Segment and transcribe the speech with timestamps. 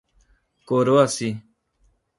[0.67, 1.29] Coroaci